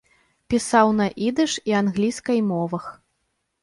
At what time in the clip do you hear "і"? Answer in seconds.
1.73-1.79